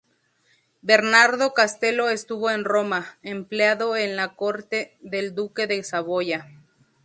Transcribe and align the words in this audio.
Bernardo 0.81 1.53
Castello 1.53 2.09
estuvo 2.09 2.49
en 2.49 2.63
Roma, 2.63 3.05
empleado 3.21 3.95
en 3.95 4.15
la 4.15 4.33
corte 4.35 4.97
del 5.01 5.35
duque 5.35 5.67
de 5.67 5.83
Saboya. 5.83 6.47